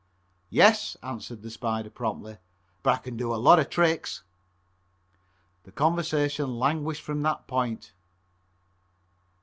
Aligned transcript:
"Yes," 0.49 0.97
answered 1.03 1.43
the 1.43 1.51
"Spider" 1.51 1.91
promptly, 1.91 2.39
"but 2.81 2.95
I 2.95 3.03
kin 3.03 3.17
do 3.17 3.31
a 3.35 3.35
lot 3.35 3.59
of 3.59 3.69
tricks." 3.69 4.23
The 5.63 5.71
conversation 5.71 6.57
languished 6.57 7.03
from 7.03 7.21
this 7.21 7.35
point. 7.45 7.93